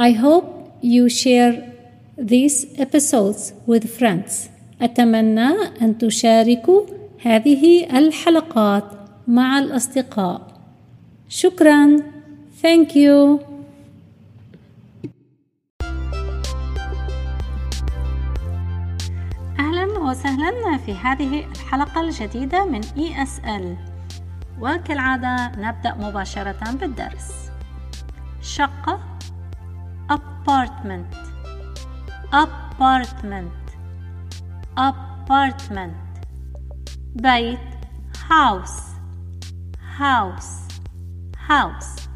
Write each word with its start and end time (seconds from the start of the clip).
I 0.00 0.12
hope 0.12 0.46
you 0.80 1.08
share 1.08 1.54
these 2.16 2.66
episodes 2.78 3.52
with 3.66 3.84
friends. 3.98 4.48
أتمنى 4.82 5.48
أن 5.82 5.98
تشاركوا 5.98 6.82
هذه 7.22 7.98
الحلقات 7.98 8.84
مع 9.28 9.58
الأصدقاء. 9.58 10.60
شكرا. 11.28 11.96
Thank 12.62 12.88
you. 12.94 13.40
أهلا 19.58 19.98
وسهلا 19.98 20.78
في 20.86 20.92
هذه 20.92 21.44
الحلقة 21.44 22.00
الجديدة 22.00 22.64
من 22.64 22.82
ESL 22.82 23.64
وكالعادة 24.60 25.52
نبدأ 25.58 25.94
مباشرة 25.94 26.72
بالدرس 26.80 27.50
شقة 28.42 29.17
apartment. 30.48 31.14
Apartment. 32.32 33.64
Apartment. 34.78 35.94
بيت 37.14 37.58
house. 38.28 38.80
House. 39.98 40.68
House. 41.48 42.08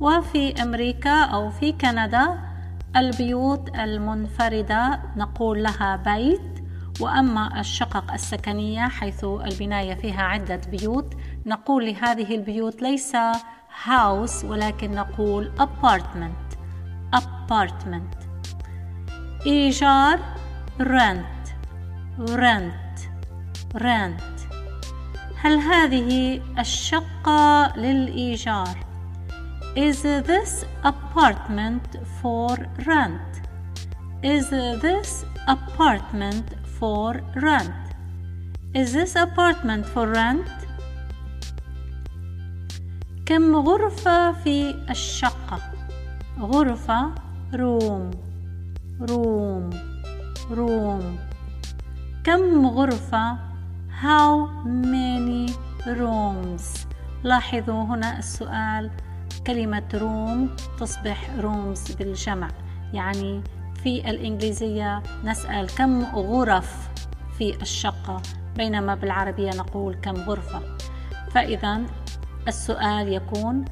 وفي 0.00 0.62
أمريكا 0.62 1.24
أو 1.24 1.50
في 1.50 1.72
كندا 1.72 2.38
البيوت 2.96 3.76
المنفردة 3.76 5.00
نقول 5.16 5.62
لها 5.62 5.96
بيت. 5.96 6.60
وأما 7.00 7.60
الشقق 7.60 8.12
السكنية 8.12 8.88
حيث 8.88 9.24
البناية 9.24 9.94
فيها 9.94 10.22
عدة 10.22 10.60
بيوت 10.70 11.14
نقول 11.46 11.86
لهذه 11.86 12.34
البيوت 12.34 12.82
ليس 12.82 13.16
house 13.86 14.44
ولكن 14.44 14.92
نقول 14.92 15.52
apartment. 15.58 16.49
Apartment 17.50 18.14
إيجار 19.46 20.18
rent 20.78 21.54
rent 22.18 23.08
rent 23.74 24.22
هل 25.36 25.58
هذه 25.58 26.40
الشقة 26.58 27.72
للإيجار 27.76 28.90
Is 29.76 30.02
this 30.02 30.64
apartment 30.84 31.96
for 32.20 32.56
rent? 32.86 33.32
Is 34.22 34.50
this 34.50 35.24
apartment 35.48 36.46
for 36.78 37.20
rent? 37.36 37.82
Is 38.74 38.92
this 38.92 39.16
apartment 39.16 39.86
for 39.86 40.06
rent? 40.08 40.50
كم 43.26 43.56
غرفة 43.56 44.32
في 44.32 44.74
الشقة؟ 44.90 45.60
غرفة 46.40 47.29
room 47.52 48.10
room 49.00 49.74
room 50.50 51.02
كم 52.24 52.66
غرفة؟ 52.66 53.38
How 54.02 54.48
many 54.64 55.52
rooms 55.86 56.86
لاحظوا 57.24 57.82
هنا 57.84 58.18
السؤال. 58.18 58.90
كلمة 59.46 59.88
روم 59.94 60.50
تصبح 60.80 61.30
رومز 61.40 61.92
بالجمع. 61.92 62.48
يعني 62.92 63.42
في 63.82 64.10
الإنجليزية 64.10 65.02
نسأل 65.24 65.66
كم 65.66 66.04
غرف 66.04 66.88
في 67.38 67.62
الشقة؟ 67.62 68.22
بينما 68.56 68.94
بالعربية 68.94 69.50
نقول 69.50 69.94
كم 69.94 70.14
غرفة. 70.14 70.62
فإذا 71.30 71.80
السؤال 72.48 73.12
يكون 73.12 73.64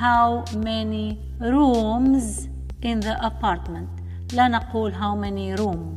how 0.00 0.44
many 0.54 1.16
rooms 1.40 2.53
in 2.84 3.00
the 3.00 3.16
apartment 3.26 3.88
لا 4.32 4.48
نقول 4.48 4.94
how 4.94 5.14
many 5.14 5.54
room 5.54 5.96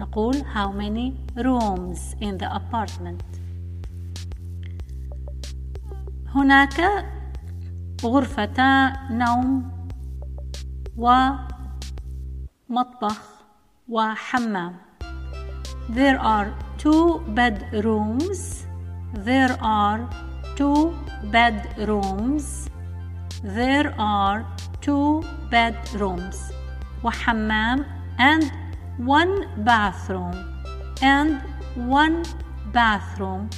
نقول 0.00 0.44
how 0.54 0.72
many 0.72 1.12
rooms 1.36 2.14
in 2.20 2.38
the 2.38 2.54
apartment 2.54 3.22
هناك 6.34 7.04
غرفتا 8.04 8.92
نوم 9.10 9.70
ومطبخ 10.96 11.48
وحمام 13.88 14.74
There 15.88 16.18
are 16.20 16.54
two 16.78 17.20
bedrooms 17.38 18.66
There 19.14 19.56
are 19.60 20.08
two 20.56 20.94
bedrooms 21.32 22.68
There 23.42 23.92
are 23.98 24.46
two 24.81 25.23
bedrooms 25.51 26.51
وحمام 27.03 27.85
and 28.19 28.51
one 28.97 29.47
bathroom 29.63 30.33
and 31.01 31.41
one 31.75 32.23
bathroom 32.73 33.49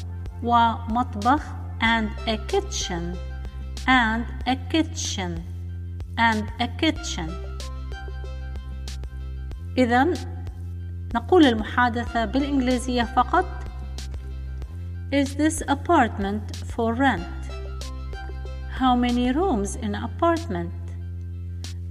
ومطبخ 0.43 1.41
and 1.81 2.09
a 2.27 2.37
kitchen 2.47 3.15
and 3.87 4.25
a 4.47 4.55
kitchen 4.69 5.43
and 6.17 6.43
a 6.59 6.67
kitchen 6.77 7.29
إذا 9.77 10.13
نقول 11.15 11.45
المحادثة 11.45 12.25
بالإنجليزية 12.25 13.03
فقط 13.03 13.45
Is 15.11 15.35
this 15.35 15.63
apartment 15.67 16.55
for 16.55 16.93
rent? 16.93 17.25
How 18.69 18.95
many 18.95 19.31
rooms 19.31 19.75
in 19.75 19.95
apartment? 19.95 20.71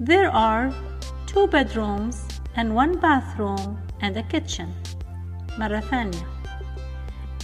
There 0.03 0.31
are 0.31 0.73
two 1.27 1.47
bedrooms 1.49 2.27
and 2.57 2.75
one 2.75 2.99
bathroom 3.01 3.79
and 4.01 4.17
a 4.17 4.23
kitchen. 4.23 4.75
مرة 5.59 5.81
ثانية. 5.81 6.25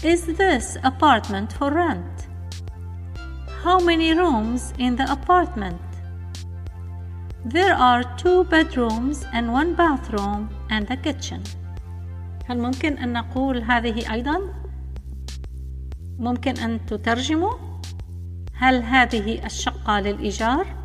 Is 0.02 0.26
this 0.26 0.76
apartment 0.84 1.52
for 1.52 1.70
rent? 1.72 2.28
How 3.64 3.78
many 3.78 4.12
rooms 4.12 4.72
in 4.78 4.96
the 4.96 5.10
apartment? 5.10 5.80
There 7.44 7.74
are 7.74 8.02
two 8.16 8.44
bedrooms 8.44 9.24
and 9.32 9.52
one 9.52 9.74
bathroom 9.74 10.48
and 10.70 10.90
a 10.90 10.96
kitchen. 10.96 11.42
هل 12.48 12.58
ممكن 12.58 12.98
أن 12.98 13.12
نقول 13.12 13.62
هذه 13.62 14.12
أيضا؟ 14.12 14.40
ممكن 16.18 16.58
أن 16.58 16.86
تترجموا؟ 16.86 17.54
هل 18.54 18.82
هذه 18.82 19.46
الشقة 19.46 20.00
للإيجار؟ 20.00 20.77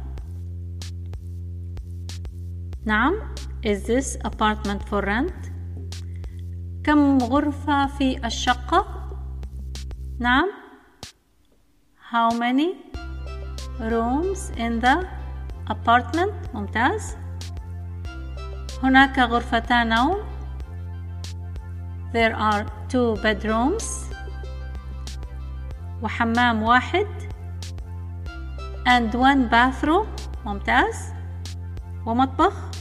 نعم 2.86 3.14
Is 3.62 3.86
this 3.86 4.16
apartment 4.24 4.82
for 4.88 5.00
rent? 5.02 5.50
كم 6.84 7.18
غرفة 7.18 7.86
في 7.86 8.26
الشقة؟ 8.26 8.86
نعم 10.18 10.50
How 12.12 12.30
many 12.38 12.76
rooms 13.80 14.50
in 14.56 14.80
the 14.80 15.06
apartment 15.70 16.54
ممتاز 16.54 17.16
هناك 18.82 19.18
غرفتان 19.18 19.88
نوم 19.88 20.16
There 22.12 22.36
are 22.36 22.66
two 22.88 23.16
bedrooms 23.22 23.84
وحمام 26.02 26.62
واحد 26.62 27.06
and 28.86 29.14
one 29.14 29.48
bathroom 29.50 30.06
ممتاز 30.46 31.14
ومطبخ 32.06 32.73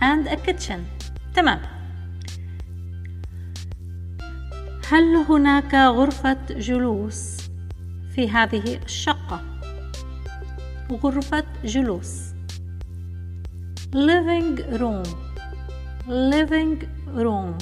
and 0.00 0.26
a 0.28 0.36
kitchen 0.36 0.80
تمام 1.34 1.60
هل 4.90 5.16
هناك 5.28 5.74
غرفة 5.74 6.38
جلوس 6.50 7.36
في 8.10 8.30
هذه 8.30 8.76
الشقة 8.84 9.40
غرفة 10.92 11.44
جلوس 11.64 12.34
living 13.94 14.58
room 14.80 15.06
living 16.08 16.86
room 17.16 17.58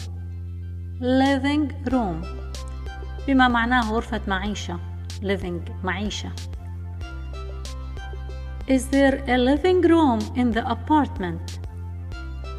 living 1.01 1.91
room 1.91 2.27
بما 3.27 3.49
معناه 3.49 3.93
غرفة 3.93 4.21
معيشة 4.29 4.79
living 5.23 5.85
معيشة 5.85 6.31
Is 8.67 8.89
there 8.89 9.23
a 9.29 9.37
living 9.37 9.83
room 9.83 10.21
in 10.37 10.51
the 10.51 10.65
apartment? 10.77 11.64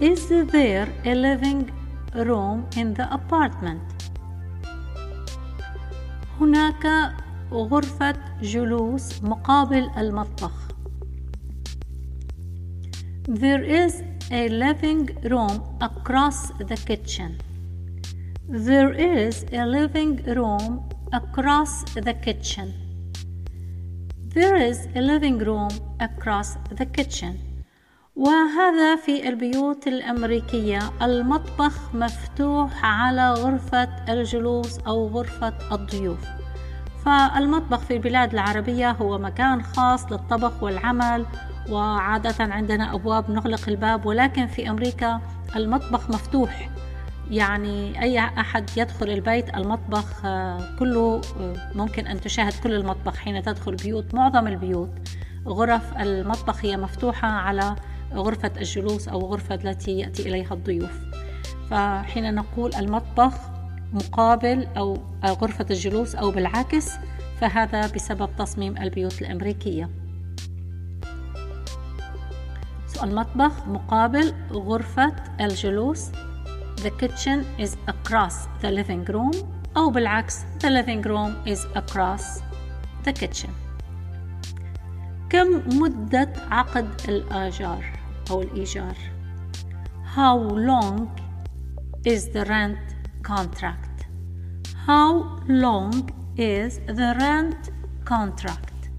Is 0.00 0.28
there 0.28 0.88
a 1.04 1.14
living 1.14 1.70
room 2.14 2.66
in 2.76 2.94
the 2.94 3.12
apartment? 3.12 3.82
هناك 6.40 7.12
غرفة 7.52 8.14
جلوس 8.42 9.22
مقابل 9.22 9.90
المطبخ. 9.96 10.52
There 13.28 13.62
is 13.62 14.02
a 14.30 14.48
living 14.48 15.08
room 15.24 15.62
across 15.80 16.50
the 16.58 16.76
kitchen. 16.76 17.38
There 18.48 18.92
is 18.92 19.44
a 19.52 19.64
living 19.66 20.16
room 20.24 20.88
across 21.12 21.84
the 21.94 22.14
kitchen. 22.14 22.72
There 24.34 24.56
is 24.56 24.88
a 24.94 25.00
living 25.00 25.38
room 25.38 25.70
across 26.00 26.56
the 26.70 26.86
kitchen. 26.86 27.43
وهذا 28.15 28.95
في 28.95 29.29
البيوت 29.29 29.87
الأمريكية. 29.87 30.79
المطبخ 31.01 31.95
مفتوح 31.95 32.85
على 32.85 33.33
غرفة 33.33 33.89
الجلوس 34.09 34.79
أو 34.79 35.07
غرفة 35.07 35.53
الضيوف. 35.71 36.19
فالمطبخ 37.05 37.79
في 37.79 37.93
البلاد 37.93 38.33
العربية 38.33 38.91
هو 38.91 39.17
مكان 39.17 39.63
خاص 39.63 40.11
للطبخ 40.11 40.63
والعمل 40.63 41.25
وعادة 41.69 42.35
عندنا 42.39 42.95
أبواب 42.95 43.31
نغلق 43.31 43.69
الباب 43.69 44.05
ولكن 44.05 44.47
في 44.47 44.69
أمريكا 44.69 45.21
المطبخ 45.55 46.09
مفتوح. 46.09 46.69
يعني 47.31 48.01
أي 48.01 48.19
أحد 48.19 48.69
يدخل 48.77 49.09
البيت 49.09 49.55
المطبخ 49.55 50.25
آه، 50.25 50.75
كله 50.79 51.21
آه، 51.39 51.53
ممكن 51.75 52.07
أن 52.07 52.21
تشاهد 52.21 52.53
كل 52.63 52.73
المطبخ 52.73 53.15
حين 53.15 53.43
تدخل 53.43 53.75
بيوت 53.75 54.13
معظم 54.13 54.47
البيوت. 54.47 54.89
غرف 55.47 55.97
المطبخ 55.97 56.65
هي 56.65 56.77
مفتوحة 56.77 57.27
على 57.27 57.75
غرفة 58.13 58.51
الجلوس 58.57 59.07
أو 59.07 59.19
غرفة 59.19 59.55
التي 59.55 59.99
يأتي 59.99 60.29
إليها 60.29 60.53
الضيوف. 60.53 60.99
فحين 61.69 62.35
نقول 62.35 62.75
المطبخ 62.75 63.33
مقابل 63.93 64.67
أو 64.77 64.97
غرفة 65.25 65.65
الجلوس 65.71 66.15
أو 66.15 66.31
بالعكس 66.31 66.91
فهذا 67.41 67.87
بسبب 67.87 68.29
تصميم 68.37 68.77
البيوت 68.77 69.21
الأمريكية. 69.21 69.89
المطبخ 73.03 73.67
مقابل 73.67 74.33
غرفة 74.51 75.15
الجلوس. 75.41 76.11
The 76.77 76.91
kitchen 77.01 77.45
is 77.59 77.71
across 77.87 78.47
the 78.61 78.71
living 78.71 79.05
room 79.13 79.45
أو 79.77 79.89
بالعكس 79.89 80.39
The 80.59 80.69
living 80.69 81.01
room 81.01 81.47
is 81.47 81.65
across 81.75 82.41
the 83.05 83.13
kitchen. 83.13 83.64
كم 85.29 85.79
مدة 85.79 86.33
عقد 86.51 86.89
الآجار 87.09 87.83
أو 88.31 88.41
الإيجار 88.41 88.95
How 90.15 90.37
long 90.69 91.09
is 92.05 92.29
the 92.29 92.45
rent 92.45 92.77
contract 93.23 94.05
How 94.87 95.39
long 95.47 96.09
is 96.37 96.79
the 96.87 97.15
rent 97.19 97.71
contract 98.05 98.89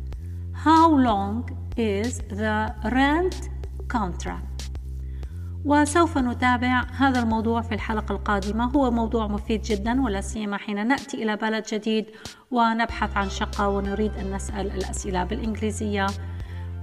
How 0.52 0.90
long 0.90 1.48
is 1.76 2.18
the 2.18 2.74
rent 2.92 3.48
contract 3.88 4.55
وسوف 5.66 6.18
نتابع 6.18 6.84
هذا 6.98 7.20
الموضوع 7.20 7.60
في 7.60 7.74
الحلقة 7.74 8.12
القادمة. 8.12 8.64
هو 8.64 8.90
موضوع 8.90 9.26
مفيد 9.26 9.62
جدا 9.62 10.02
ولا 10.02 10.20
سيما 10.20 10.56
حين 10.56 10.86
نأتي 10.88 11.22
إلى 11.22 11.36
بلد 11.36 11.64
جديد 11.72 12.06
ونبحث 12.50 13.16
عن 13.16 13.28
شقة 13.30 13.68
ونريد 13.68 14.12
أن 14.14 14.34
نسأل 14.34 14.66
الأسئلة 14.66 15.24
بالإنجليزية. 15.24 16.06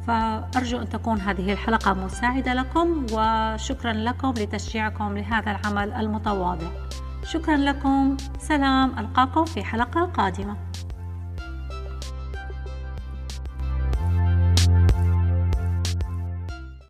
فأرجو 0.07 0.77
أن 0.77 0.89
تكون 0.89 1.19
هذه 1.19 1.53
الحلقة 1.53 1.93
مساعدة 1.93 2.53
لكم 2.53 3.05
وشكرا 3.13 3.93
لكم 3.93 4.33
لتشجيعكم 4.37 5.17
لهذا 5.17 5.51
العمل 5.51 5.93
المتواضع. 5.93 6.67
شكرا 7.25 7.57
لكم. 7.57 8.17
سلام. 8.39 8.99
ألقاكم 8.99 9.45
في 9.45 9.63
حلقة 9.63 10.05
قادمة. 10.05 10.57